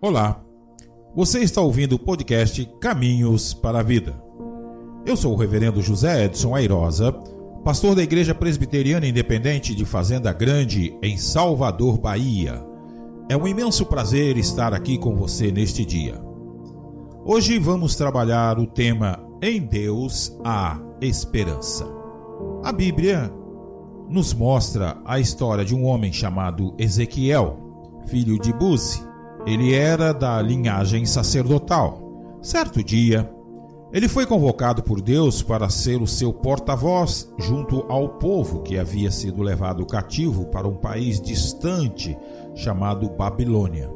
[0.00, 0.44] Olá,
[1.14, 4.14] você está ouvindo o podcast Caminhos para a Vida.
[5.06, 7.12] Eu sou o Reverendo José Edson Airosa,
[7.64, 12.62] pastor da Igreja Presbiteriana Independente de Fazenda Grande, em Salvador, Bahia.
[13.30, 16.20] É um imenso prazer estar aqui com você neste dia.
[17.24, 21.86] Hoje vamos trabalhar o tema Em Deus há Esperança.
[22.62, 23.32] A Bíblia
[24.10, 29.13] nos mostra a história de um homem chamado Ezequiel, filho de Buzi
[29.46, 32.38] ele era da linhagem sacerdotal.
[32.40, 33.30] Certo dia,
[33.92, 39.10] ele foi convocado por Deus para ser o seu porta-voz junto ao povo que havia
[39.10, 42.16] sido levado cativo para um país distante
[42.54, 43.90] chamado Babilônia,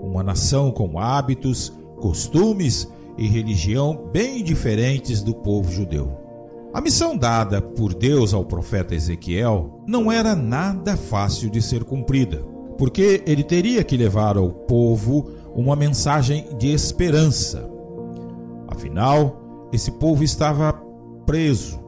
[0.00, 2.88] uma nação com hábitos, costumes
[3.18, 6.16] e religião bem diferentes do povo judeu.
[6.72, 12.51] A missão dada por Deus ao profeta Ezequiel não era nada fácil de ser cumprida
[12.82, 17.64] porque ele teria que levar ao povo uma mensagem de esperança.
[18.66, 20.72] Afinal, esse povo estava
[21.24, 21.78] preso,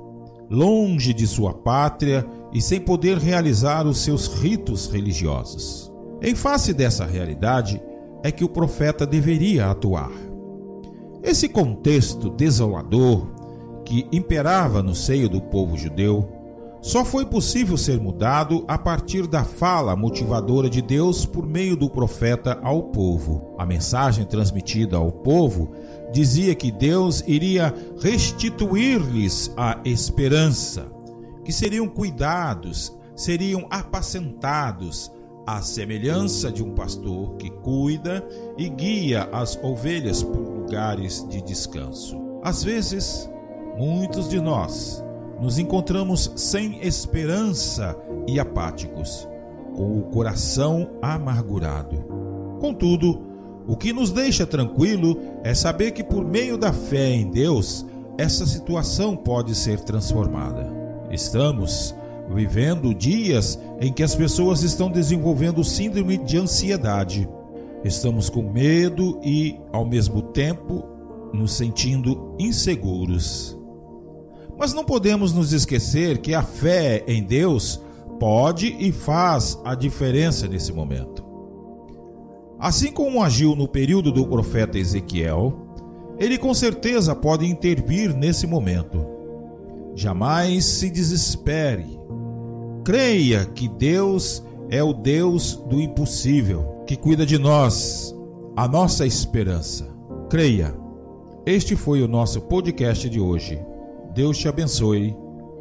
[0.49, 5.93] longe de sua pátria e sem poder realizar os seus ritos religiosos.
[6.23, 7.83] Em face dessa realidade
[8.23, 10.13] é que o profeta deveria atuar.
[11.25, 13.27] Esse contexto desolador
[13.85, 16.29] que imperava no seio do povo judeu
[16.85, 21.89] só foi possível ser mudado a partir da fala motivadora de Deus por meio do
[21.89, 23.55] profeta ao povo.
[23.57, 25.73] A mensagem transmitida ao povo
[26.13, 30.85] dizia que Deus iria restituir-lhes a esperança,
[31.43, 35.11] que seriam cuidados, seriam apacentados,
[35.47, 38.23] à semelhança de um pastor que cuida
[38.59, 42.19] e guia as ovelhas por lugares de descanso.
[42.43, 43.29] Às vezes,
[43.79, 45.04] muitos de nós
[45.45, 47.95] nos encontramos sem esperança
[48.27, 49.29] e apáticos,
[49.77, 51.99] com o coração amargurado.
[52.61, 53.21] Contudo,
[53.69, 57.85] o que nos deixa tranquilo é saber que por meio da fé em Deus,
[58.17, 60.73] essa situação pode ser transformada.
[61.11, 61.95] Estamos
[62.35, 67.29] vivendo dias em que as pessoas estão desenvolvendo síndrome de ansiedade.
[67.85, 70.87] Estamos com medo e, ao mesmo tempo,
[71.35, 73.59] nos sentindo inseguros.
[74.59, 77.81] Mas não podemos nos esquecer que a fé em Deus
[78.19, 81.25] pode e faz a diferença nesse momento.
[82.59, 85.53] Assim como agiu no período do profeta Ezequiel,
[86.19, 89.05] ele com certeza pode intervir nesse momento.
[89.95, 91.99] Jamais se desespere.
[92.85, 98.15] Creia que Deus é o Deus do impossível, que cuida de nós,
[98.57, 99.87] a nossa esperança.
[100.31, 100.75] Creia.
[101.45, 103.61] Este foi o nosso podcast de hoje.
[104.15, 105.17] Deus te abençoe.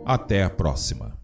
[0.06, 1.23] Até a próxima.